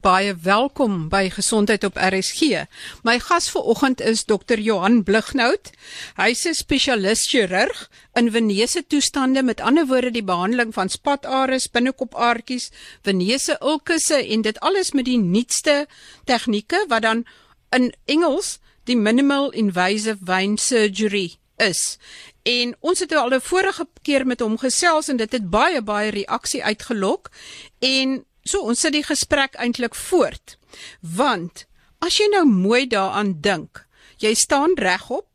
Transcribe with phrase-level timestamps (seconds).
[0.00, 2.62] Baie welkom by Gesondheid op RSG.
[3.04, 4.56] My gas vanoggend is Dr.
[4.56, 5.68] Johan Blighnout.
[6.16, 12.70] Hy's 'n spesialis chirurg in venese toestande, met ander woorde die behandeling van spatares, binnekopaartjies,
[13.02, 15.86] venese ulkusse en dit alles met die nuutste
[16.24, 17.26] tegnieke wat dan
[17.70, 21.98] in Engels die minimal invasive vein surgery is.
[22.42, 26.10] En ons het al 'n vorige keer met hom gesels en dit het baie baie
[26.10, 27.30] reaksie uitgelok
[27.78, 30.56] en So ons sit die gesprek eintlik voort.
[31.00, 31.66] Want
[32.00, 33.84] as jy nou mooi daaraan dink,
[34.18, 35.28] jy staan regop,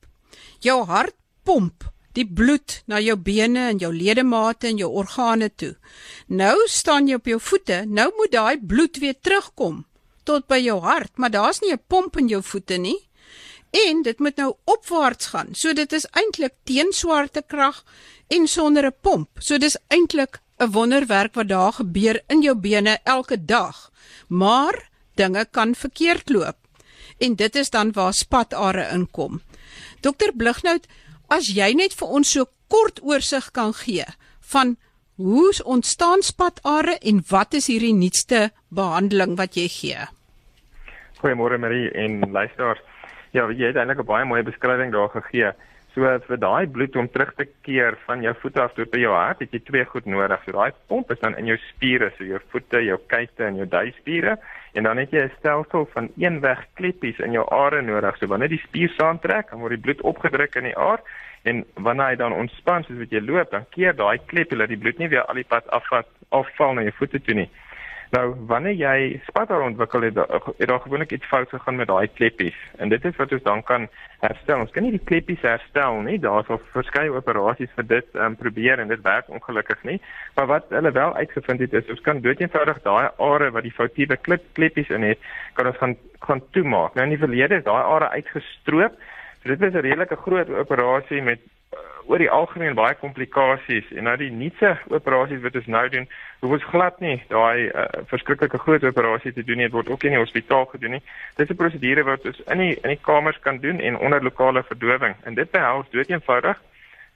[0.62, 5.74] jou hart pomp die bloed na jou bene en jou ledemate en jou organe toe.
[6.28, 9.84] Nou staan jy op jou voete, nou moet daai bloed weer terugkom
[10.26, 12.98] tot by jou hart, maar daar's nie 'n pomp in jou voete nie.
[13.72, 15.54] En dit moet nou opwaarts gaan.
[15.54, 17.84] So dit is eintlik teen swaartekrag
[18.28, 19.30] en sonder 'n pomp.
[19.40, 23.92] So dis eintlik 'n wonderwerk wat daar gebeur in jou bene elke dag.
[24.28, 26.58] Maar dinge kan verkeerd loop.
[27.18, 29.42] En dit is dan waar spatare inkom.
[30.02, 30.88] Dokter Blighnout,
[31.28, 34.06] as jy net vir ons so kort oorsig kan gee
[34.40, 34.76] van
[35.16, 40.08] hoe ontstaan spatare en wat is hierdie nuutste behandeling wat jy gee?
[41.22, 42.82] Goeiemôre Marie en luisteraars.
[43.32, 45.52] Ja, jy het eintlik 'n baie mooi beskrywing daar gegee.
[45.96, 49.14] So vir daai bloed om terug te keer van jou voete af tot by jou
[49.16, 50.42] hart, het jy twee goed nodig.
[50.44, 53.68] So daai pomp is dan in jou spiere, so jou voete, jou kuite en jou
[53.72, 54.36] duispiere
[54.76, 58.18] en dan het jy 'n stelsel van eenweg kleppies in jou are nodig.
[58.18, 61.00] So wanneer die spier saamtrek, dan word die bloed opgedruk in die aar
[61.44, 64.78] en wanneer hy dan ontspan soos wat jy loop, dan keer daai kleppie dat die
[64.78, 67.50] bloed nie weer al die pad afvat afval na jou voete toe nie.
[68.16, 70.18] Nou, wanneer jy spatter ontwikkel het,
[70.58, 72.56] het daar gewoonlik iets fout gegaan met daai kleppies.
[72.78, 73.88] En dit is wat ons dan kan
[74.22, 74.62] herstel.
[74.64, 76.16] Ons kan nie die kleppies herstel nie.
[76.24, 79.98] Daar's al verskeie operasies vir dit um, probeer en dit werk ongelukkig nie.
[80.38, 84.16] Maar wat hulle wel uitgevind het is ons kan doeteenvoudig daai are wat die foutiewe
[84.16, 85.20] klep kleppies in het,
[85.60, 86.96] kan ons gaan gaan toemaak.
[86.96, 88.96] Nou in die verlede is daai are uitgestroop.
[89.42, 91.44] So dit was 'n redelike groot operasie met
[92.06, 96.08] oor die algemeen baie komplikasies en nou die nuutste operasies wat ons nou doen,
[96.44, 100.06] hoef ons glad nie daai uh, verskriklike groot operasie te doen nie, dit word ook
[100.06, 101.04] in die hospitaal gedoen nie.
[101.38, 104.24] Dit is 'n prosedure wat ons in die in die kamers kan doen en onder
[104.24, 105.16] lokale verdowing.
[105.24, 106.62] En dit behels dood eenvoudig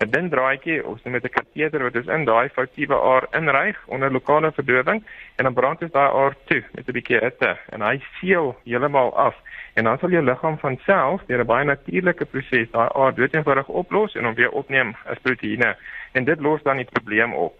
[0.03, 4.11] 'n dun draadjie of met 'n kateter wat ons in daai foutiewe aar inryg onder
[4.11, 5.03] lokale verdowing
[5.35, 9.11] en dan brand ons daai aar toe met 'n bietjie hitte en hy seël heeltemal
[9.17, 9.35] af
[9.73, 13.67] en dan sal jou liggaam van self deur 'n baie natuurlike proses daai aard doeteenvoudig
[13.67, 15.75] oplos en hom weer opneem as proteïene
[16.11, 17.55] en dit los dan die probleem op.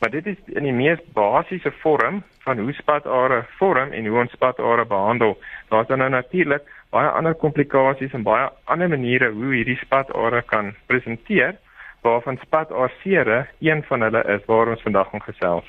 [0.00, 4.32] Maar dit is in die mees basiese vorm van hoe spatare vorm en hoe ons
[4.32, 5.38] spatare behandel.
[5.68, 10.74] Daar's dan nou natuurlik baie ander komplikasies en baie ander maniere hoe hierdie spatare kan
[10.86, 11.56] presenteer
[12.02, 15.68] waarvan spatarseere een van hulle is waar ons vandag gaan gesels.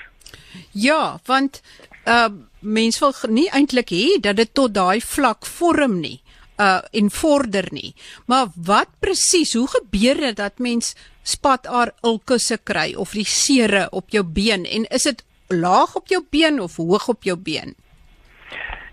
[0.71, 1.61] Ja, want
[2.05, 2.29] uh
[2.59, 6.19] mens wil nie eintlik hê dat dit tot daai vlak vorm nie
[6.59, 7.93] uh en vorder nie.
[8.27, 14.09] Maar wat presies, hoe gebeur dit dat mens spataar ulkusse kry of die seere op
[14.09, 17.75] jou been en is dit laag op jou been of hoog op jou been?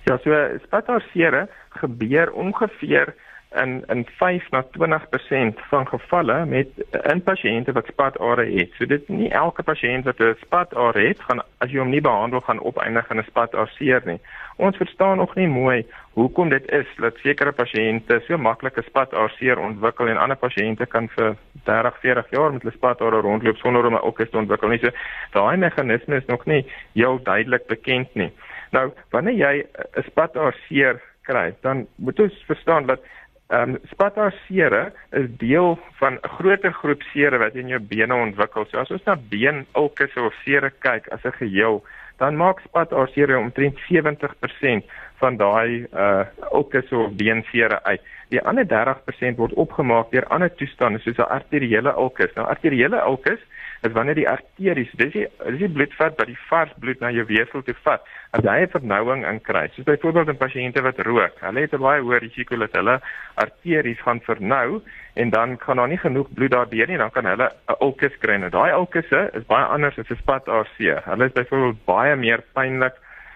[0.06, 0.30] Ja, so
[0.66, 1.48] spataar seere
[1.80, 3.14] gebeur ongeveer
[3.54, 6.68] in in 5 na 20% van gevalle met
[7.12, 8.72] in pasiënte wat spatare het.
[8.78, 12.40] So dit nie elke pasiënt wat 'n spatare het, gaan as jy hom nie behandel
[12.40, 14.20] gaan opeindig in 'n spatarseer nie.
[14.56, 19.58] Ons verstaan nog nie mooi hoekom dit is dat sekere pasiënte so maklik 'n spatarseer
[19.58, 23.94] ontwikkel en ander pasiënte kan vir 30, 40 jaar met 'n spatare rondloop sonder om
[23.94, 24.78] 'n okus te ontwikkel nie.
[24.78, 24.90] So
[25.32, 28.32] daai meganisme is nog nie heel duidelik bekend nie.
[28.70, 33.00] Nou, wanneer jy 'n spatarseer kry, dan moet ons verstaan dat
[33.48, 38.64] Ehm um, spatarseere is deel van 'n groter groep seere wat in jou bene ontwikkel.
[38.66, 41.84] So as ons na beenulkusse of seere kyk as 'n geheel,
[42.16, 44.84] dan maak spatarseere omtrent 70%
[45.20, 48.02] van daai uh ulkusse of beenseere uit.
[48.28, 52.34] Die ander 30% word opgemaak deur ander toestande soos 'n arteriële ulkus.
[52.34, 53.40] Nou arteriële ulkus
[53.86, 57.24] is wanneer die arteries, dis die dis die bloedvat wat die vars bloed na jou
[57.28, 58.04] weefsel toe vat,
[58.36, 59.68] as hy 'n vernouing inkry.
[59.74, 63.00] Soos byvoorbeeld in pasiënte wat rook, hulle het 'n baie hoë risiko dat hulle
[63.34, 64.82] arteries gaan vernou
[65.14, 68.36] en dan kan daar nie genoeg bloed daardeur nie, dan kan hulle 'n ulkus kry.
[68.36, 70.76] Nou daai ulkusse is baie anders as 'n spat-AC.
[71.04, 72.94] Hulle is byvoorbeeld baie meer pynlik.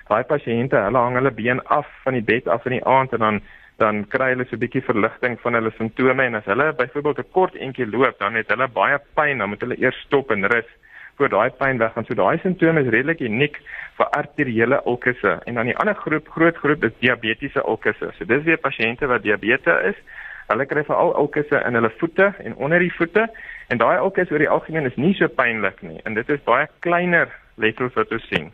[0.09, 3.19] Daai pasiënte, hulle hang hulle been af van die bed af in die aand en
[3.19, 3.41] dan
[3.81, 7.33] dan kry hulle so 'n bietjie verligting van hulle simptome en as hulle byvoorbeeld 'n
[7.33, 10.69] kort entjie loop, dan het hulle baie pyn, dan moet hulle eers stop en rus
[11.17, 12.05] voor daai pyn weggaan.
[12.05, 13.61] So daai simptome is redelik uniek
[13.99, 15.33] vir arteriële ulkusse.
[15.45, 18.13] En dan die ander groep, groot groep is diabetiese ulkusse.
[18.17, 19.99] So dis weer pasiënte wat diabetes is.
[20.49, 23.29] Hulle kry veral ulkusse in hulle voete en onder die voete
[23.69, 26.67] en daai ulkusse oor die algemeen is nie so pynlik nie en dit is baie
[26.81, 28.51] kleiner letsels wat ons sien.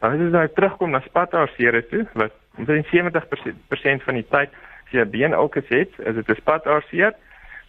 [0.00, 4.54] Dan as jy nou terugkom na spataarseere toe, wat omtrent 70% van die tyd
[4.86, 7.14] as jy 'n beenulkus het, is dit 'n spataarseer.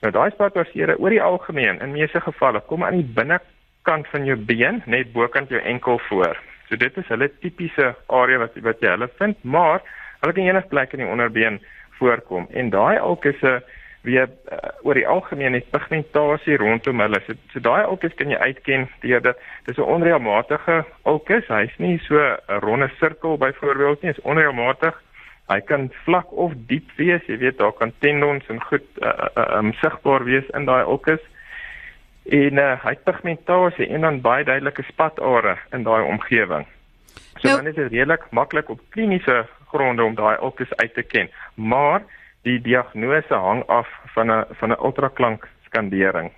[0.02, 4.38] Nou daai spataarseere oor die algemeen in meeste gevalle kom aan die binnekant van jou
[4.38, 6.38] been, net bokant jou enkel voor.
[6.70, 9.82] So dit is hulle tipiese area wat wat jy hulle vind, maar
[10.22, 11.62] hulle kan enige plek in die onderbeen
[12.00, 12.48] voorkom.
[12.50, 13.64] En daai ulkusse
[14.02, 17.22] weer uh, oor die algemeen het pigmentasie rondom hulle.
[17.26, 21.48] So, so daai ulkus kan jy uitken deur dat dis 'n onreëlmatige ulkus.
[21.48, 24.98] Hy's nie so 'n ronde sirkel byvoorbeeld nie, hy's onreëlmatig.
[25.48, 29.58] Hy kan vlak of diep wees, jy weet daar kan tendons en goed uh, uh,
[29.58, 31.22] um, sigbaar wees in daai ulkus.
[32.26, 36.66] En uh, hy het pigmentasie en dan baie duidelike spatare in daai omgewing.
[37.42, 41.04] So nou, dan is dit redelik maklik op kliniese gronde om daai ulkus uit te
[41.04, 41.30] ken.
[41.56, 42.02] Maar
[42.48, 46.32] die diagnose hang af van 'n van 'n ultraklank skandering.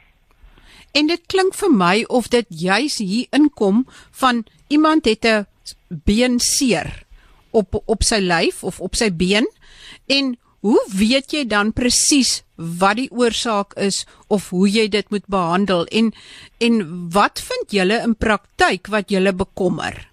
[0.92, 5.46] En dit klink vir my of dit juis hier inkom van iemand het 'n
[5.88, 7.04] been seer
[7.52, 9.48] op op sy lyf of op sy been
[10.08, 15.26] en hoe weet jy dan presies wat die oorsaak is of hoe jy dit moet
[15.28, 16.14] behandel en
[16.58, 20.08] en wat vind julle in praktyk wat julle bekommer?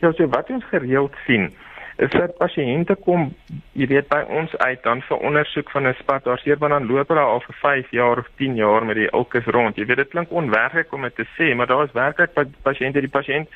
[0.00, 1.52] Ja, so wat ons gereeld sien
[1.96, 3.28] is dat pasiënte kom,
[3.78, 7.08] jy weet by ons uit dan vir ondersoek van 'n spat, daar maar dan loop
[7.08, 9.76] hulle al vir 5 jaar of 10 jaar met die ulkus rond.
[9.76, 12.30] Jy weet dit klink onwerklik om dit te sê, maar daar is werklik
[12.62, 13.48] pasiënte die pasiënt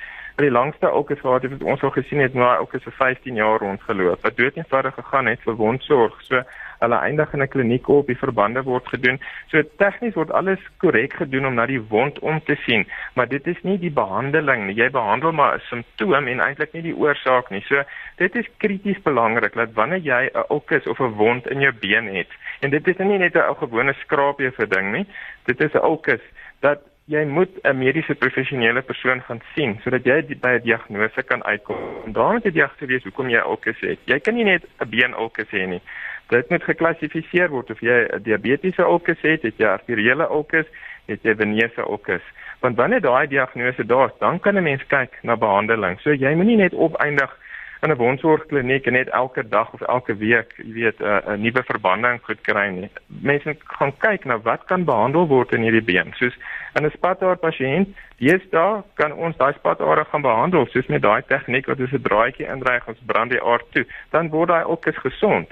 [0.45, 4.23] die langste het wat ons al gesien het, maar ulkus vir 15 jaar rondgeloop.
[4.23, 6.15] Wat dood eenvoudig gegaan het vir wondsorg.
[6.23, 6.43] So
[6.79, 9.19] hulle eindig in 'n kliniek op, die verbande word gedoen.
[9.51, 13.47] So tegnies word alles korrek gedoen om na die wond om te sien, maar dit
[13.47, 14.75] is nie die behandeling nie.
[14.75, 17.65] Jy behandel maar 'n simptoom en eintlik nie die oorsaak nie.
[17.69, 17.83] So
[18.17, 22.15] dit is krities belangrik dat wanneer jy 'n ulkus of 'n wond in jou been
[22.15, 22.29] het,
[22.61, 25.07] en dit is nie net 'n gewone skraapie vir ding nie,
[25.45, 26.23] dit is 'n ulkus
[26.61, 31.45] dat jy moet 'n mediese professionele persoon gaan sien sodat jy by 'n diagnose kan
[31.45, 31.77] uitkom.
[32.05, 33.99] En daarom het jy die agter wees hoekom jy ulkus het.
[34.05, 35.83] Jy kan nie net 'n been ulkus hê nie
[36.29, 40.67] dit moet geklassifiseer word of jy 'n diabetiese ulkus het, het jy arteriële ulkus,
[41.07, 42.25] het jy venese ulkus.
[42.61, 46.01] Want wanneer daai diagnose daar is, dan kan 'n mens kyk na behandeling.
[46.01, 47.37] So jy moenie net opeindig
[47.83, 51.63] in 'n wondsorgkliniek en net elke dag of elke week, jy weet, 'n 'n nuwe
[51.63, 52.91] verbanding goed kry nie.
[53.07, 56.13] Mense gaan kyk na wat kan behandel word in hierdie been.
[56.17, 56.37] Soos
[56.75, 57.89] in 'n spataar pasiënt,
[58.19, 62.03] dis daar kan ons daai spataar gaan behandel soos met daai tegniek wat ons 'n
[62.03, 65.49] draadjie indryf ons brand die aard toe, dan word daai ulkus gesond.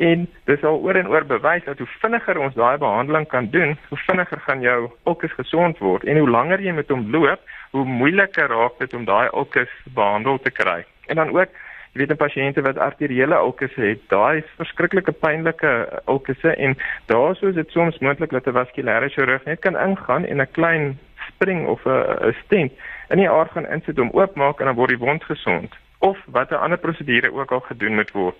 [0.00, 3.78] En dis al oor en oor bewys dat hoe vinniger ons daai behandeling kan doen,
[3.88, 7.40] hoe vinniger gaan jou ulkus gesond word en hoe langer jy met hom loop,
[7.70, 10.84] hoe moeiliker raak dit om daai ulkus behandel te kry.
[11.10, 11.50] En dan ook,
[11.92, 15.72] jy weet 'n pasiënte wat arteriële ulkus het, daai is verskriklike pynlike
[16.06, 16.76] ulkusse en
[17.06, 20.98] daaroor is dit soms moontlik dat 'n vaskulêre chirurg net kan ingaan en 'n klein
[21.28, 22.72] spring of 'n stent
[23.08, 26.58] in die aard gaan insit om oopmaak en dan word die wond gesond of watter
[26.58, 28.36] ander prosedure ook al gedoen moet word.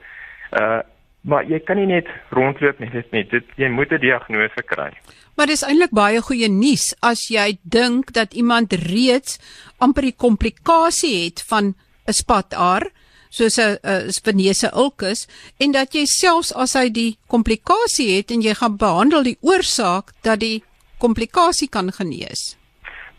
[0.53, 0.81] Uh
[1.21, 3.25] Maar jy kan nie net rondloop met dit nie.
[3.29, 4.91] Dit jy moet 'n diagnose kry.
[5.37, 9.39] Maar dis eintlik baie goeie nuus as jy dink dat iemand reeds
[9.79, 11.75] amper die komplikasie het van
[12.11, 12.91] 'n spataar
[13.31, 13.79] soos 'n
[14.25, 15.27] venese ulkus
[15.59, 20.13] en dat jy selfs as hy die komplikasie het en jy gaan behandel die oorsaak
[20.23, 20.63] dat die
[20.99, 22.57] komplikasie kan genees.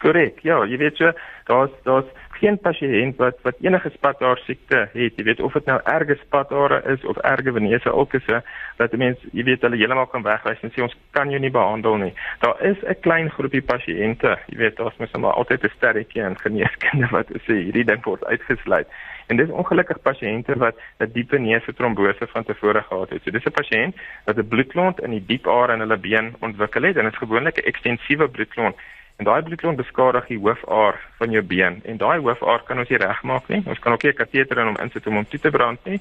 [0.01, 0.43] Korrek.
[0.43, 1.11] Ja, jy weet so,
[1.47, 2.09] daar's daar's
[2.41, 6.81] geen pasiënt wat wat enige spataar siekte het, jy weet of dit nou erge spatare
[6.93, 8.41] is of erge venese ulkusse,
[8.81, 11.99] dat mense, jy weet hulle heeltemal kan wegwys en sê ons kan jou nie behandel
[12.01, 12.13] nie.
[12.41, 16.37] Daar is 'n klein groepie pasiënte, jy weet daar's mos maar altyd 'n sterretjie in
[16.37, 18.87] geneeskunde wat sê hierdie ding word uitgesluit.
[19.27, 23.23] En dis ongelukkig pasiënte wat 'n diepe neuse trombose van tevore gehad het.
[23.23, 23.95] So dis 'n pasiënt
[24.25, 27.23] wat 'n bloedklont in die diep are in hulle been ontwikkel het en dit is
[27.23, 28.75] gewoonlik 'n ekstensiewe bloedklont
[29.17, 32.97] En daai bloedklont beskadig die hoofaar van jou been en daai hoofaar kan ons nie
[32.97, 33.61] regmaak nie.
[33.65, 35.99] Ons kan ook nie 'n kateter in hom insit om hom toe te brand nie.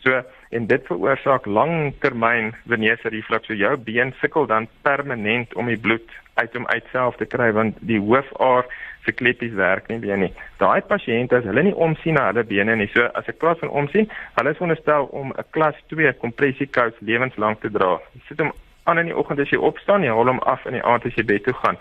[0.00, 3.46] So en dit veroorsaak langtermyn venese reflux.
[3.46, 7.76] So jou been sukkel dan permanent om die bloed uit hom uitself te kry want
[7.80, 8.64] die hoofaar
[9.04, 10.32] se kleppies werk nie weer nie.
[10.56, 12.90] Daai pasiënte as hulle nie omsien na hulle bene nie.
[12.94, 17.60] So as ek praat van omsien, hulle is veronderstel om 'n klas 2 kompressiekous lewenslank
[17.60, 17.98] te dra.
[18.14, 18.52] Jy sit hom
[18.84, 21.14] aan in die oggend as jy opstaan, jy haal hom af in die aand as
[21.14, 21.78] jy bed toe gaan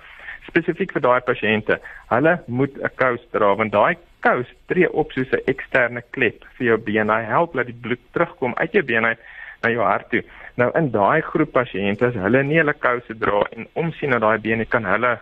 [0.49, 1.79] spesifiek vir daai pasiënte.
[2.13, 6.67] Hulle moet 'n kous dra want daai kous tree op soos 'n eksterne klep vir
[6.67, 7.09] jou been.
[7.09, 9.19] Hy help dat die bloed terugkom uit jou been uit
[9.61, 10.23] na jou hart toe.
[10.55, 14.37] Nou in daai groep pasiënte as hulle nie hulle kouse dra en omsien na daai
[14.37, 15.19] bene kan hulle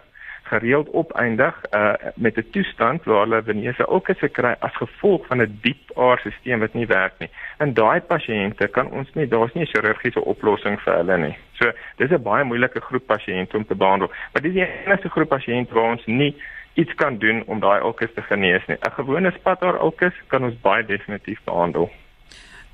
[0.48, 5.42] gereeld opeindig uh, met 'n toestand waar hulle venese ook as kry as gevolg van
[5.42, 7.30] 'n diep aarstelsel wat nie werk nie.
[7.60, 11.38] In daai pasiënte kan ons nie daar's nie 'n chirurgiese oplossing vir hulle nie.
[11.60, 14.12] So dis 'n baie moeilike groep pasiënte om te behandel.
[14.34, 16.36] Maar dis die enigste groep pasiënte waar ons nie
[16.74, 18.78] iets kan doen om daai ulkus te genees nie.
[18.78, 21.90] 'n Gewone spathaar ulkus kan ons baie definitief behandel.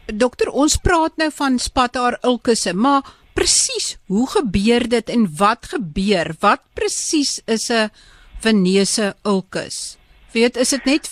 [0.06, 3.02] Dokter, ons praat nou van spathaar ulkusse, maar
[3.34, 6.34] presies hoe gebeur dit en wat gebeur?
[6.40, 7.90] Wat presies is 'n
[8.40, 9.98] venese ulkus?
[10.32, 11.08] Weet, is dit net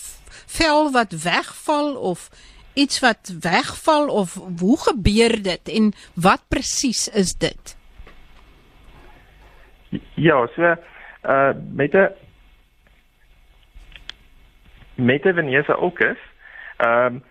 [0.47, 2.29] vel wat wegval of
[2.73, 7.77] iets wat wegval of hoe gebeur dit en wat presies is dit?
[10.15, 10.75] Ja, so
[11.23, 12.09] uh met 'n
[14.95, 16.17] met 'n venese ulkus,
[16.77, 17.23] ehm um,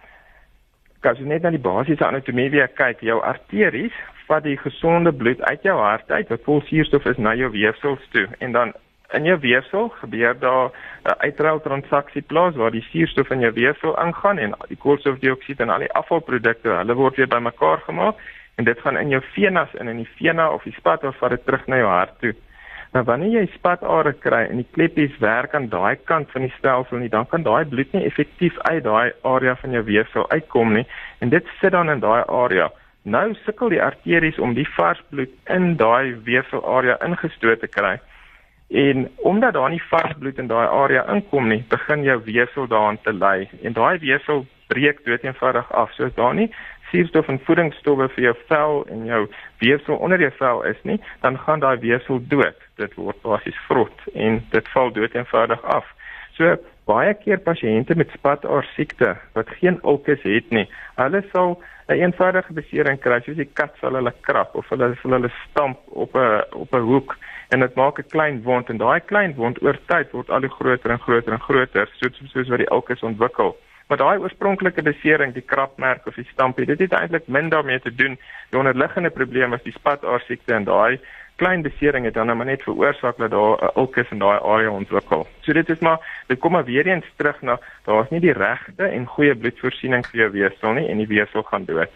[1.00, 3.94] as jy net na die basiese anatomie weer kyk, jou arteries
[4.30, 8.06] vat die gesonde bloed uit jou hart uit wat vol suurstof is na jou weefsels
[8.14, 8.72] toe en dan
[9.18, 10.70] in jou weefsel gebeur daar
[11.04, 15.70] 'n uitruil transaksie plaas waar die suurstof in jou weefsel ingaan en die koolstofdioksied en
[15.70, 18.16] al die afvalprodukte, hulle word weer bymekaar gemaak
[18.54, 21.30] en dit gaan in jou venas in in die vena of die spat of vat
[21.30, 22.34] dit terug na jou hart toe.
[22.92, 26.98] Nou wanneer jy spatare kry en die kleppies werk aan daai kant van die stelsel
[26.98, 30.86] nie, dan kan daai bloed nie effektief uit daai area van jou weefsel uitkom nie
[31.18, 32.70] en dit sit dan in daai area.
[33.02, 37.96] Nou sukkel die arteries om die vars bloed in daai weefsel area ingestoot te kry.
[38.68, 43.00] En omdat daar nie vars bloed in daai area inkom nie, begin jou weefsel daaraan
[43.02, 45.94] te ly en daai weefsel breek doeteenvoudig af.
[45.94, 46.50] So as daar nie
[46.90, 49.22] suurstof en voedingsstowwe vir jou vel en jou
[49.64, 52.58] weefsel onder jou vel is nie, dan gaan daai weefsel dood.
[52.76, 55.88] Dit word basies vrot en dit val dood eenvoudig af.
[56.36, 56.56] So
[56.90, 60.66] baie keer pasiënte met spataar siekte wat geen ulkus het nie,
[60.98, 64.94] hulle sal 'n een eenvoudige besering kry, soos die kat sal hulle krap of hulle
[65.02, 67.16] sal hulle stamp op 'n op 'n hoek
[67.50, 70.56] en dit maak 'n klein wond en daai klein wond oor tyd word al hoe
[70.58, 73.56] groter en groter en groter soos soos wat die ulkus ontwikkel.
[73.88, 77.94] Maar daai oorspronklike besering, die krapmerk of die stampie, dit het eintlik min daarmee te
[77.94, 78.18] doen.
[78.50, 81.00] Die onderliggende probleem was die spataar siekte en daai
[81.40, 84.70] klein besering het dan nou maar net veroorsaak dat daar 'n ulkus in daai area
[84.70, 85.26] ontwikkel.
[85.40, 88.84] So dit is maar dit kom maar weer eens terug na daar's nie die regte
[88.84, 91.90] en goeie bloedvoorsiening vir jou weefsel nie en die weefsel gaan dood.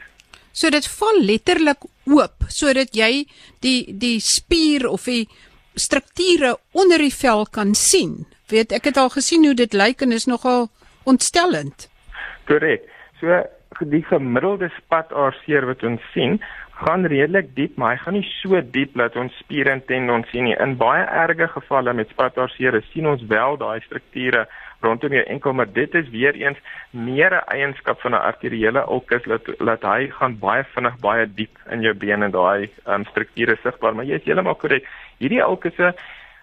[0.53, 3.27] So dit val letterlik oop sodat jy
[3.61, 5.29] die die spier of die
[5.75, 8.27] strukture onder die vel kan sien.
[8.49, 10.69] Weet ek het al gesien hoe dit lyk en is nogal
[11.05, 11.89] ontstellend.
[12.47, 12.83] Korrek.
[13.21, 13.43] So
[13.81, 16.39] die gemiddelde spataarseer wat ons sien,
[16.75, 20.49] gaan redelik diep, maar hy gaan nie so diep dat ons spiere en tendons sien
[20.49, 20.57] nie.
[20.59, 24.47] In baie erge gevalle met spataarseer sien ons wel daai strukture
[24.85, 26.59] rondom jou enkel, maar dit is weer eens
[26.91, 31.55] meer 'n eienskap van 'n arteriële ulkus dat dat hy gaan baie vinnig baie diep
[31.71, 34.89] in jou bene en daai um, strukture sigbaar, maar jy is heeltemal korrek.
[35.19, 35.95] Hierdie ulkusse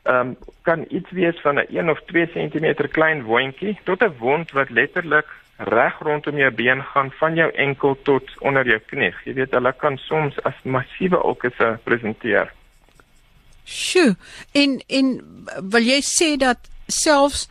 [0.03, 4.17] ehm um, kan iets wees van 'n 1 of 2 cm klein wondjie tot 'n
[4.17, 5.27] wond wat letterlik
[5.67, 9.13] reg rondom jou been gaan van jou enkel tot onder jou knie.
[9.25, 12.51] Jy weet hulle kan soms as massiewe ulkusse presenteer.
[13.65, 14.15] Sjoe.
[14.53, 15.15] En en
[15.69, 17.47] wil jy sê dat selfs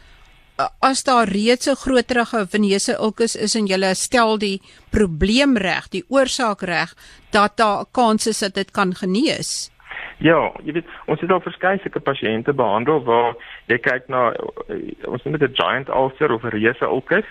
[0.78, 6.04] as daar reeds 'n groterige venese ulkus is en jy stel die probleem reg, die
[6.08, 6.94] oorsaak reg,
[7.30, 9.70] dat daar 'n kans is dat dit kan genees?
[10.18, 13.34] Ja, jy weet, ons het al verskeie sulke pasiënte behandel waar
[13.66, 14.32] jy kyk na
[15.08, 17.24] ons noem dit 'n giant ulcer of 'n reuse ulkus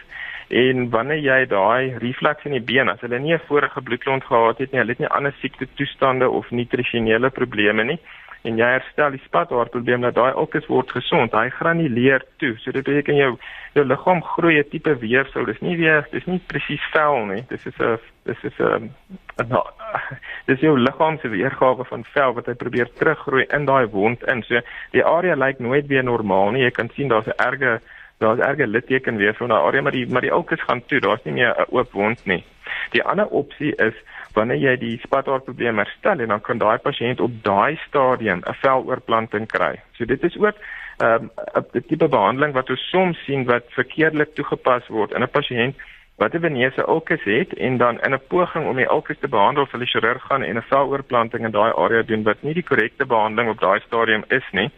[0.50, 4.58] en wanneer jy daai reflux in die been as hulle nie 'n vorige bloedklont gehad
[4.58, 8.00] het nie, hulle het nie ander siekte toestande of nutrisionele probleme nie
[8.48, 12.54] en jy herstel die spathaarprobleem dat daai ulkus word gesond, hy granuleer toe.
[12.64, 13.34] So dit beteken jou
[13.76, 15.46] jou liggaam groei 'n tipe weefsel.
[15.46, 17.44] Dis nie weer dis nie presies vel nie.
[17.50, 18.92] Dis is 'n dis is 'n
[20.50, 24.44] dis jou liggaam se weergawe van vel wat hy probeer teruggroei in daai wond in.
[24.44, 24.60] So
[24.92, 26.64] die area lyk nooit weer normaal nie.
[26.64, 27.82] Jy kan sien daar's 'n erge
[28.20, 31.00] daar's erge litteken weer van daai area, maar die maar die ulkus gaan toe.
[31.00, 32.44] Daar's nie meer 'n oop wond nie.
[32.92, 33.94] Die ander opsie is
[34.34, 38.54] wanneer jy die spataar probleem herstel en dan kan daai pasiënt op daai stadium 'n
[38.54, 39.80] veloorplanting kry.
[39.92, 40.56] So dit is ook
[40.98, 45.30] ehm, 'n um, tipe behandeling wat ons soms sien wat verkeerdelik toegepas word in 'n
[45.30, 45.76] pasiënt
[46.18, 49.66] wat 'n venese ulkus het en dan in 'n poging om die ulkus te behandel
[49.66, 53.06] vir die chirurg gaan en 'n veloorplanting in daai area doen wat nie die korrekte
[53.06, 54.72] behandeling op daai stadium is nie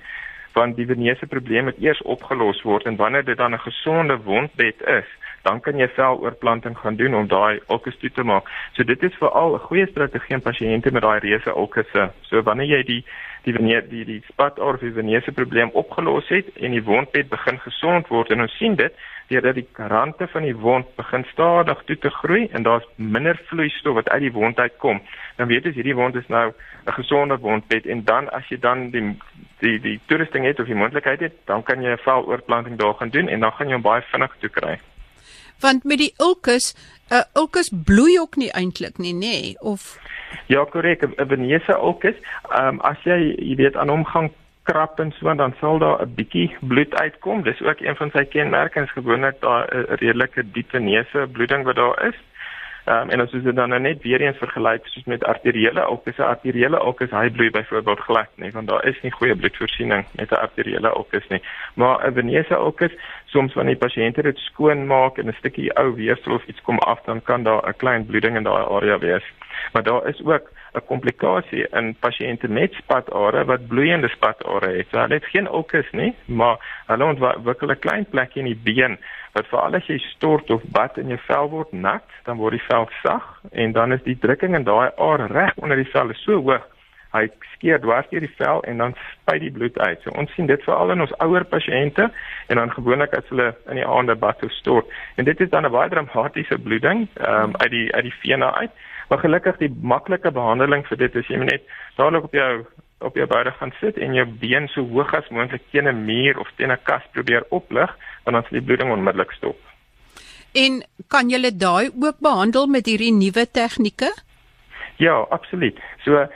[0.53, 4.81] want die venese probleem moet eers opgelos word en wanneer dit dan 'n gesonde wondbed
[4.87, 5.09] is
[5.41, 8.49] dan kan jy veloorplanting gaan doen om daai ulkus toe te maak.
[8.73, 12.11] So dit is veral 'n goeie strategie in pasiënte met daai reuse ulkusse.
[12.21, 13.05] So wanneer jy die
[13.43, 17.59] die venese die die spat of die venese probleem opgelos het en die wondbed begin
[17.59, 18.93] gesond word en ons sien dit
[19.31, 23.93] deurdat die rande van die wond begin stadig toe te groei en daar's minder vloeistof
[23.93, 25.01] wat uit die wond uitkom,
[25.37, 28.89] dan weet jy hierdie wond is nou 'n gesonde wondbed en dan as jy dan
[28.91, 29.17] die
[29.61, 33.09] die die toerusting het of die moontlikheid het, dan kan jy 'n veloorplanting daar gaan
[33.09, 34.79] doen en dan gaan jy hom baie vinnig toe kry.
[35.59, 36.73] Want met die ulkus,
[37.09, 39.99] 'n uh, ulkus bloei ook nie eintlik nie, nê, nee, of
[40.47, 42.15] Ja, korrek, 'n venese ulkus,
[42.49, 44.31] ehm um, as jy jy weet aan hom gaan
[44.63, 47.43] krap en so dan sal daar 'n bietjie bloed uitkom.
[47.43, 52.07] Dis ook een van sy kenmerke, gewoonlik daar 'n redelike diepe neuse bloeding wat daar
[52.07, 52.17] is.
[52.85, 55.81] Ehm um, en as ons dit dan nou net weer eens vergelyk soos met arteriële
[55.81, 60.31] ulkus, arteriële ulkus hy bloei byvoorbeeld glad nie, want daar is nie goeie bloedvoorsiening met
[60.31, 61.41] 'n arteriële ulkus nie.
[61.75, 62.95] Maar 'n venese ulkus,
[63.25, 66.77] soms wanneer die pasiënt dit skoon maak en 'n stukkie ou weefsel of iets kom
[66.77, 69.23] af, dan kan daar 'n klein bloeding in daai area wees.
[69.73, 74.87] Maar daar is ook 'n komplikasie in pasiënte met spatare wat bloeiende spatare het.
[74.91, 78.97] Hulle het geen ulkus nie, maar hulle ontwikkel 'n klein plekkie in die been
[79.33, 82.65] wat veral as jy stort of bad in jou vel word nat, dan word die
[82.67, 86.41] vel sag en dan is die drukking in daai aar reg onder die vel so
[86.41, 86.67] hoog.
[87.11, 87.25] Hy
[87.57, 89.99] skeer dwars deur die vel en dan spuit die bloed uit.
[90.03, 92.07] So ons sien dit veral in ons ouer pasiënte
[92.47, 94.87] en dan gewoonlik as hulle in die aande bad of stort.
[95.19, 98.71] En dit is dan 'n baie dramatiese bloeding um, uit die uit die vene uit.
[99.09, 101.63] Maar gelukkig die maklike behandeling vir dit is jy net
[101.97, 102.65] dadelik op jou
[103.01, 106.39] op jou boude gaan sit en jou been so hoog as moontlik teen 'n muur
[106.39, 109.59] of teen 'n kas probeer oplig en dan sal die bloeding onmiddellik stop.
[110.53, 114.11] En kan jy dit daai ook behandel met hierdie nuwe tegnieke?
[114.95, 115.79] Ja, absoluut.
[116.03, 116.27] So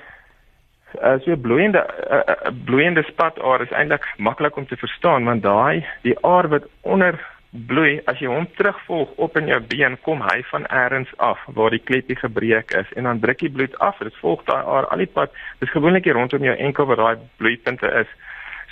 [1.01, 5.43] as uh, jy bloeiende uh, uh, bloeiende spataar is eintlik maklik om te verstaan want
[5.43, 7.19] daai die aar wat onder
[7.67, 7.99] bloei.
[8.05, 11.83] As jy hom terugvolg op in jou been kom hy van eers af waar die
[11.83, 13.97] klepie gebreek is en dan druk die bloed af.
[14.03, 15.33] Dit volg daai aar al die pad.
[15.59, 18.11] Dis gewoonlik hier rondom jou enkel waar daai bloeipunte is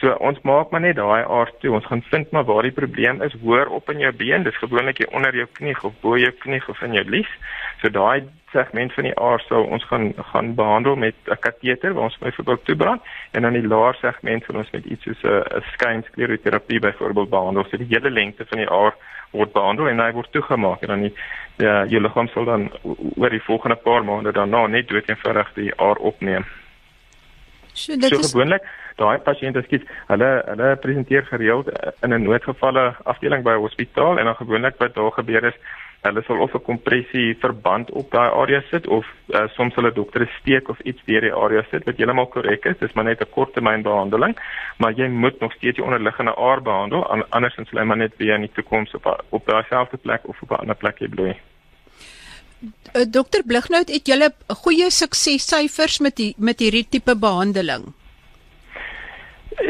[0.04, 3.22] so ons maak maar net daai aar toe ons gaan vind maar waar die probleem
[3.24, 6.32] is hoor op in jou been dis gewoonlik hier onder jou knie of bo jou
[6.44, 7.32] knie of in jou lies
[7.82, 12.10] so daai segment van die aar sou ons gaan gaan behandel met 'n kateter waar
[12.10, 16.80] ons byvoorbeeld toebrand en dan die laer segment sal ons met iets soos 'n skynskleroterapie
[16.80, 17.66] byvoorbeeld behandel.
[17.66, 18.94] So die hele lengte van die aar
[19.32, 21.14] word behandel en hy word toegemaak en dan die
[21.58, 22.72] ja, jou liggaam sal dan
[23.16, 26.46] oor die volgende paar maande daarna net dood eenvoudig die aar opneem.
[27.74, 28.64] So dit so is gewoonlik
[28.96, 31.70] daai pasiënte skiet hulle hulle presenteer gereeld
[32.02, 35.58] in 'n noodgevalle afdeling by 'n hospitaal en dan gewoonlik wat daar gebeur is
[36.04, 40.28] hulle sal of 'n kompressie verband op daai area sit of uh, soms hulle dokter
[40.40, 42.78] steek of iets deur die area sit wat heeltemal korrek is.
[42.80, 44.36] Dis maar net 'n korttermynbehandeling,
[44.78, 48.36] maar jy moet nog steeds die onderliggende aar behandel anders sal hy maar net weer
[48.36, 51.36] in die toekoms op op daai selfde plek of op 'n ander plek bloei.
[52.96, 57.94] Uh, dokter Blighnout, het julle goeie suksessyfers met die met hierdie tipe behandeling?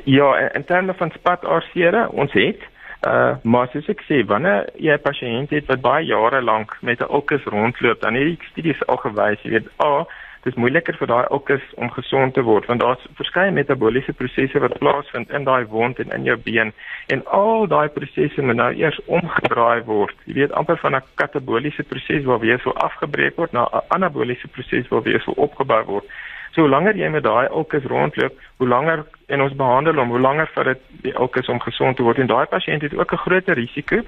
[0.04, 2.72] Ja, in, in terme van spat arsere, ons het
[3.08, 7.02] Uh maar soos ek sê, wanneer jy 'n pasiënt het wat baie jare lank met
[7.02, 10.06] 'n ulkus rondloop, dan het die studies al gewys, jy weet, a,
[10.43, 14.60] dit is moeiliker vir daai ulkus om gesond te word want daar's verskeie metabooliese prosesse
[14.60, 16.74] wat plaasvind in daai wond en in jou been
[17.15, 20.15] en al daai prosesse moet nou eers omgedraai word.
[20.28, 24.88] Jy weet amper van 'n kataboliese proses waar weefsel afgebreek word na 'n anaboliese proses
[24.88, 26.06] waar weefsel opgebou word.
[26.54, 30.19] So hoe langer jy met daai ulkus rondloop, hoe langer en ons behandel hom, hoe
[30.19, 33.23] langer vir dit die ulkus om gesond te word en daai pasiënt het ook 'n
[33.25, 34.01] groter risiko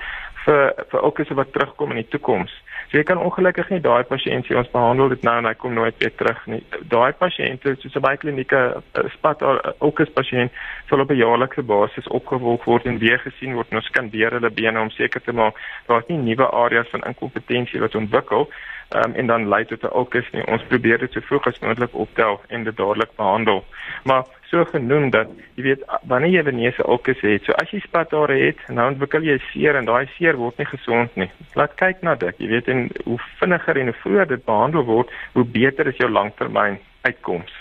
[0.45, 2.51] vir vir ulkusse wat terugkom in die toekoms.
[2.89, 5.73] So jy kan ongelukkig nie daai pasiënt sê ons behandel dit nou en hy kom
[5.73, 6.63] nooit weer terug nie.
[6.81, 8.81] Daai pasiënte soos baie klinieke
[9.13, 9.41] spat
[9.81, 10.51] ulkus pasiënt
[10.89, 14.49] sal op 'n jaarlikse basis opgevolg word en weer gesien word en ons skandeer hulle
[14.49, 15.55] bene om seker te maak
[15.87, 18.49] daar's nie nuwe areas van inkompetensie wat ontwikkel
[18.89, 20.45] um, en dan lei tot 'n ulkus nie.
[20.47, 23.65] Ons probeer dit so vroeg as moontlik optel en dit dadelik behandel.
[24.03, 28.37] Maar so genoem dat jy weet wanneer jy venese ulkus het, so as jy spatare
[28.39, 31.29] het, nou ontwikkel jy seer en daai seer word nie gesond nie.
[31.55, 32.35] Laat kyk na dit.
[32.39, 36.09] Jy weet en hoe vinniger en hoe vroeër dit behandel word, hoe beter is jou
[36.11, 37.51] langtermyn uitkoms.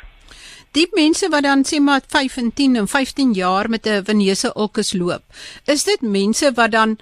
[0.75, 4.51] Die mense wat dan sê maar 5 en 10 en 15 jaar met 'n venese
[4.57, 5.23] ulkus loop,
[5.67, 6.97] is dit mense wat dan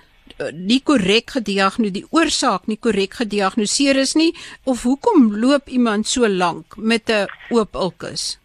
[0.53, 4.33] nie korrek gediagnoseer die oorsaak nie korrek gediagnoseer is nie
[4.65, 8.39] of hoekom loop iemand so lank met 'n oop ulkus?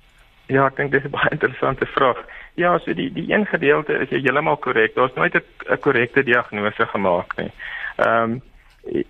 [0.47, 2.19] Ja, ek dink dis 'n baie interessante vraag.
[2.55, 4.95] Ja, so die die een gedeelte is jy heeltemal korrek.
[4.95, 7.51] Daar's nooit 'n korrekte diagnose gemaak nie.
[7.97, 8.41] Ehm um,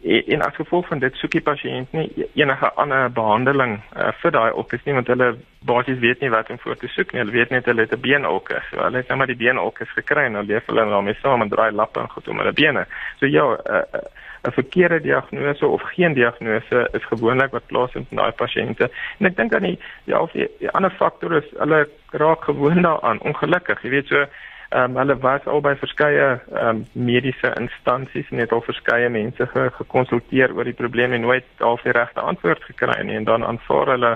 [0.03, 4.51] en as gevolg van dit soek die pasiënt nie enige ander behandeling uh, vir daai
[4.51, 5.35] ulkus nie want hulle
[5.69, 7.21] basies weet nie wat om voor te soek nie.
[7.21, 8.69] Hulle weet net hulle het 'n beenulkus.
[8.71, 11.49] So hulle het net maar die beenulkus gekry en hulle leef hulle daarmee saam en
[11.49, 12.85] draai lappe en goed om hulle bene.
[13.19, 14.01] So ja, uh,
[14.47, 18.89] 'n verkeerde diagnose of geen diagnose is gewoonlik wat plaasvind in daai pasiënte.
[19.19, 22.83] En ek dink dan die ja, of die, die ander faktor is hulle raak gewoond
[22.83, 23.81] daaraan, ongelukkig.
[23.81, 24.25] Jy weet so
[24.69, 29.09] Ehm um, hulle was al by verskeie ehm um, mediese instansies en het al verskeie
[29.09, 33.23] mense ge gekonsulteer oor die probleem en nooit al die regte antwoord gekry nie en
[33.29, 34.11] dan aanvaar hulle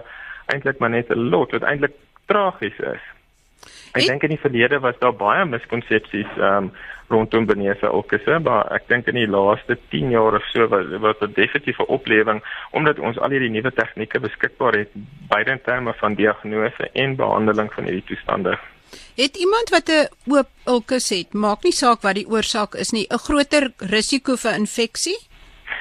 [0.52, 3.04] eintlik maar net 'n lot wat eintlik tragies is.
[3.92, 6.74] Ek dink in die verlede was daar baie miskonsepsies ehm um,
[7.12, 11.18] rondom benese ulkusse, maar ek dink in die laaste 10 jaar of so was was
[11.20, 12.40] dit definitief 'n oplewing
[12.72, 14.94] omdat ons al hierdie nuwe tegnieke beskikbaar het
[15.28, 18.58] beide in terme van diagnose en behandeling van hierdie toestande.
[19.16, 23.08] Het iemand wat 'n oop ulkus het, maak nie saak wat die oorsaak is nie,
[23.10, 25.20] 'n groter risiko vir infeksie?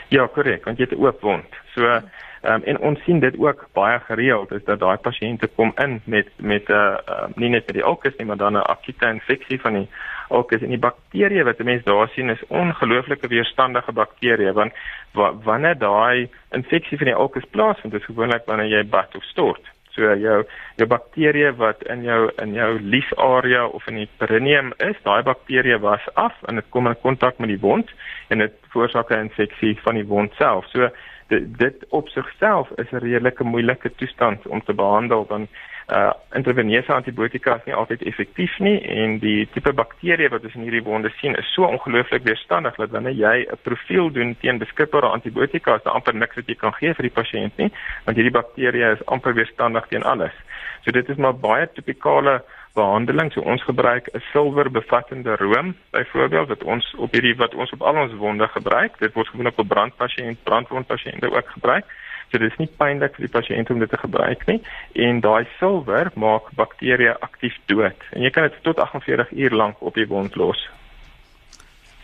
[0.09, 1.47] Ja, korrek, want jy het 'n oop wond.
[1.75, 2.05] So ehm
[2.43, 6.29] um, en ons sien dit ook baie gereeld is dat daai pasiënte kom in met
[6.37, 9.61] met 'n uh, uh, nie net met die ulkus nie, maar dan 'n akute infeksie
[9.61, 9.89] van die
[10.31, 14.73] ulkus en die bakterieë wat 'n mens daar sien is ongelooflike weerstandige bakterieë want
[15.13, 19.63] wa, wanneer daai infeksie van die ulkus plaasvind, is gewoonlik wanneer jy bad of stort.
[19.91, 20.45] So jou
[20.77, 25.81] jou bakterieë wat in jou in jou liesarea of in die perineum is, daai bakterieë
[25.81, 27.91] was af en dit kom in kontak met die wond
[28.29, 30.67] en dit veroorsaak 'n infeksie van die wond self.
[30.67, 30.91] So
[31.31, 35.49] dit, dit op sigself is 'n redelike moeilike toestand om te behandel want
[35.89, 40.67] uh intraveneuse antibiotika is nie altyd effektief nie en die tipe bakterieë wat ons in
[40.67, 45.11] hierdie wonde sien is so ongelooflik weerstandig dat wanneer jy 'n profiel doen teen beskikbare
[45.17, 47.71] antibiotika is daar amper niks wat jy kan gee vir die pasiënt nie
[48.05, 50.37] want hierdie bakterieë is amper weerstandig teen alles.
[50.85, 52.43] So dit is maar baie tipikale
[52.75, 53.33] behandeling.
[53.33, 57.97] So ons gebruik 'n silwerbevattende room byvoorbeeld wat ons op hierdie wat ons op al
[57.97, 58.99] ons wonde gebruik.
[58.99, 61.85] Dit word gewoonlik op brandpasiënte, brandwondpasiënte ook gebruik.
[62.31, 64.61] So dit is nie pynlik vir die pasiënt om dit te gebruik nie
[64.93, 67.97] en daai silwer maak bakterieë aktief dood.
[68.15, 70.69] En jy kan dit tot 48 uur lank op die wond los.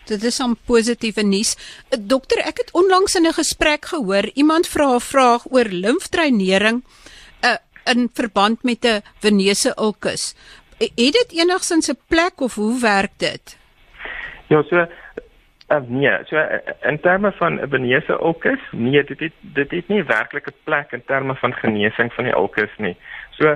[0.07, 1.55] Dit is 'n positiewe nuus.
[1.99, 6.83] Dokter, ek het onlangs in 'n gesprek gehoor iemand vra 'n vraag oor limfdreinering
[7.93, 10.35] in verband met 'n venese ulkus.
[10.77, 13.57] Het dit enigsins 'n plek of hoe werk dit?
[14.47, 19.33] Ja, so uh, nee, so uh, in terme van 'n venese ulkus, nee, dit het,
[19.41, 22.97] dit het nie werklik 'n plek in terme van genesing van die ulkus nie.
[23.29, 23.55] So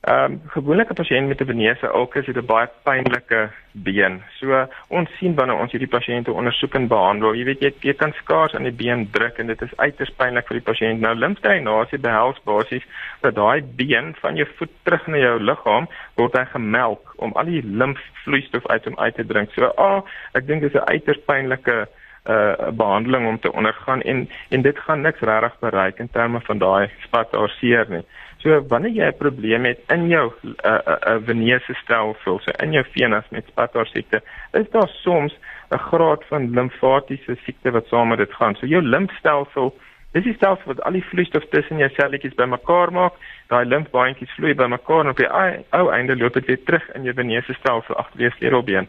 [0.00, 4.22] Ehm um, gewoonlik 'n pasiënt met 'n venese ulkus het 'n baie pynlike been.
[4.38, 8.12] So ons sien wanneer ons hierdie pasiënte ondersoek en behandel, jy weet jy, jy kan
[8.12, 11.00] skaars aan die been druk en dit is uiters pynlik vir die pasiënt.
[11.00, 12.86] Nou limfdreinasie behels basies
[13.20, 17.44] dat daai been van jou voet terug na jou liggaam word hy gemelk om al
[17.44, 19.50] die limfvloeistof uit hom uit te drink.
[19.52, 21.88] So a, ah, ek dink dit is 'n uiters pynlike
[22.28, 26.58] uh, behandeling om te ondergaan en en dit gaan niks regtig bereik in terme van
[26.58, 28.04] daai spatarseer nie.
[28.46, 32.50] So wanneer jy 'n probleem het in jou 'n uh, uh, uh, venese stelsel, so
[32.62, 35.34] in jou venas met spatar siekte, is daar soms
[35.70, 38.54] 'n graad van limfatiese siekte wat saam met dit gaan.
[38.54, 39.74] So jou limfstelsel,
[40.12, 43.12] dis die stelsel wat al die vloeistof tussen jou selletjies bymekaar maak.
[43.48, 45.30] Daai limfbaantjies vloei bymekaar en op die
[45.70, 48.86] ou einde loop dit weer terug in jou venese stelsel agter die sleutelbeen.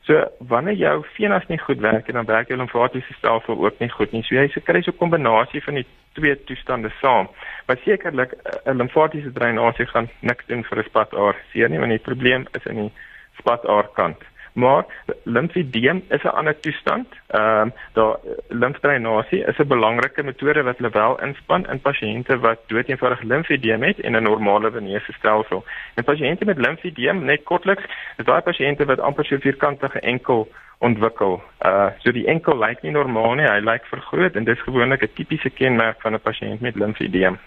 [0.00, 3.88] So wanneer jou venas nie goed werk en dan werk jou limfatiese stelsel ook nie
[3.88, 4.22] goed nie.
[4.22, 7.28] So jy kry so 'n kombinasie van die twee toestande saam.
[7.66, 11.90] Maar sekerlik eh, 'n limfatiese dreinasie gaan niks doen vir 'n spataar seer nie, want
[11.90, 12.92] die probleem is in die
[13.38, 14.22] spataar kant.
[14.56, 14.84] Maar
[15.22, 17.06] limfedeem is 'n ander toestand.
[17.26, 18.16] Ehm um, daar
[18.48, 24.00] limfdreinasie is 'n belangrike metode wat hulle wel inspann in pasiënte wat doeteenvoudig limfedeem het
[24.00, 25.64] en 'n normale venese stelsel.
[25.94, 27.84] En pasiënte met limfedeem net kortliks,
[28.16, 31.42] is daai pasiënte wat amper so vierkantige enkel ontwikkel.
[31.64, 35.14] Uh so die enkel lyk nie normaal nie, hy lyk vergroot en dis gewoonlik 'n
[35.14, 37.38] tipiese kenmerk van 'n pasiënt met limfedeem.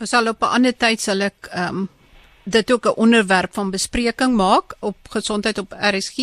[0.00, 1.88] Ons sal op 'n ander tyd sal ek ehm um,
[2.44, 6.18] dit ook 'n onderwerp van bespreking maak op gesondheid op RSG.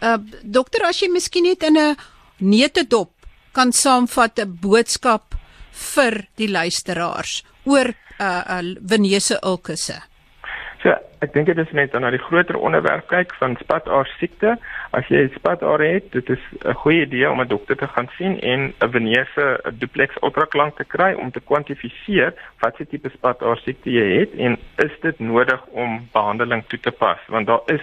[0.00, 1.96] Uh dokter, as jy miskien net in 'n
[2.36, 3.10] neutedop
[3.52, 5.34] kan saamvat 'n boodskap
[5.72, 10.02] vir die luisteraars oor uh, uh venese ulkusse.
[10.78, 14.52] So, ek dink dit is net dan na die groter onderwerp kyk van spataar siekte.
[14.94, 18.38] As jy spataar het, dit is 'n goeie idee om 'n dokter te gaan sien
[18.40, 23.90] en 'n venese duplex ultraklank te kry om te kwantifiseer wat se tipe spataar siekte
[23.90, 27.82] jy het en is dit nodig om behandeling toe te pas want daar is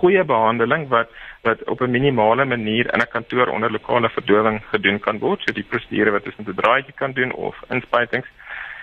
[0.00, 1.08] goeie behandeling wat
[1.42, 5.40] wat op 'n minimale manier in 'n kantoor onder lokale verdowing gedoen kan word.
[5.42, 8.28] So die prosedure wat ons met 'n draadjie kan doen of inspuitings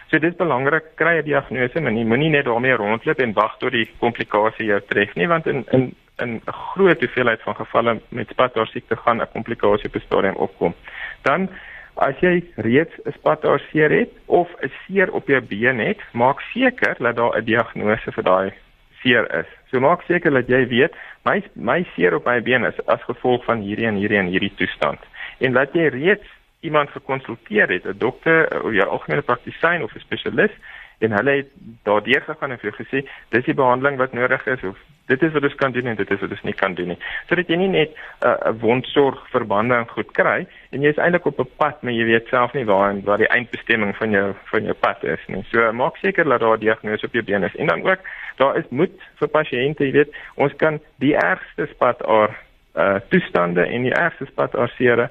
[0.10, 3.58] So dit is belangrik kry 'n diagnose, maar jy moenie net daarmee rondloop en wag
[3.58, 8.30] tot die komplikasie jou tref nie, want in in 'n groot hoeveelheid van gevalle met
[8.30, 10.74] spataar siekte gaan 'n komplikasie op 'n stadium opkom.
[11.22, 11.50] Dan
[11.96, 16.42] as jy reeds 'n spataar seer het of 'n seer op jou been het, maak
[16.42, 18.54] seker dat daar 'n diagnose vir daai
[19.02, 19.48] seer is.
[19.72, 20.94] So maak seker dat jy weet
[21.26, 24.54] my my seer op my been is as gevolg van hierdie en hierdie en hierdie
[24.56, 25.00] toestand.
[25.38, 26.28] En dat jy reeds
[26.60, 30.52] iemand gekonsulteer het, 'n dokter of jou algemene praktisyn of 'n spesialis
[31.00, 31.52] en hulle het
[31.84, 34.78] daardeur gegaan en vir jou gesê dis die behandeling wat nodig is of
[35.10, 36.98] dit is wat ons kan doen en dit is wat ons nie kan doen nie.
[37.30, 41.26] Sodat jy nie net 'n uh, wondsorg verbande en goed kry en jy is eintlik
[41.26, 44.36] op 'n pad maar jy weet self nie waar en waar die eindbestemming van jou
[44.52, 45.44] van jou pad is nie.
[45.52, 47.56] So maak seker dat daar 'n diagnose op jou been is.
[47.56, 48.00] En dan ook
[48.36, 52.38] daar is moed vir pasiënte, jy weet, ons kan die ergste spataar
[52.76, 55.10] uh toestande en die ergste spataar seere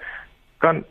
[0.59, 0.85] kan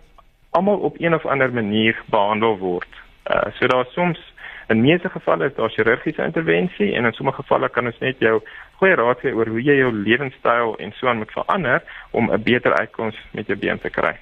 [0.58, 2.92] almal op een of ander manier behandel word.
[3.30, 4.20] Uh so daar soms
[4.68, 8.42] In meeste gevalle is daar chirurgiese intervensie en in sommige gevalle kan ons net jou
[8.80, 12.44] goeie raad gee oor hoe jy jou lewenstyl en so aan moet verander om 'n
[12.44, 14.18] beter uitkoms met jou been te kry.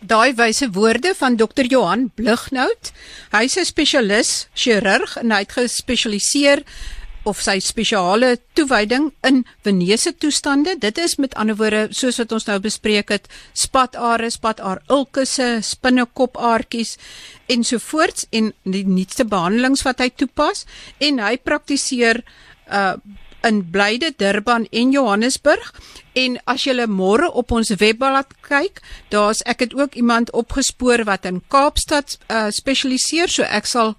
[0.00, 1.64] Daai wyse woorde van Dr.
[1.64, 2.92] Johan Blighnout.
[3.30, 6.62] Hy's 'n spesialis chirurg en hy het gespesialiseer
[7.28, 10.74] of sy spesiale toewyding in venese toestande.
[10.80, 16.96] Dit is met ander woorde soos wat ons nou bespreek het, spatare, spataar ulkusse, spinnekopaartjies
[17.52, 20.66] ensovoorts en die nuutste behandelings wat hy toepas
[21.00, 22.24] en hy praktiseer
[22.70, 22.96] uh
[23.42, 25.72] in Blyde, Durban en Johannesburg.
[26.14, 28.78] En as jy môre op ons webblad kyk,
[29.10, 33.96] daar's ek het ook iemand opgespoor wat in Kaapstad uh spesialiseer, so ek sal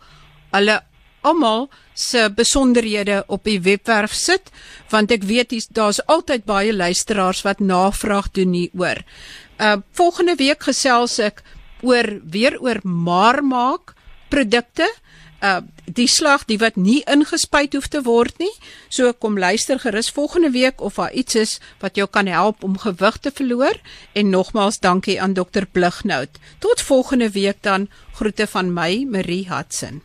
[0.56, 0.80] hulle
[1.24, 4.52] almal se besonderhede op die webwerf sit
[4.90, 9.04] want ek weet daar's altyd baie luisteraars wat navraag doen hieroor.
[9.58, 11.44] Uh volgende week gesels ek
[11.82, 13.94] oor weer oor maarmaak
[14.30, 14.88] produkte.
[15.44, 18.52] Uh die slag die wat nie ingespuit hoef te word nie.
[18.90, 22.78] So kom luister gerus volgende week of daar iets is wat jou kan help om
[22.80, 23.76] gewig te verloor
[24.14, 26.40] en nogmaals dankie aan dokter Blighnout.
[26.60, 30.02] Tot volgende week dan groete van my Marie Hudson.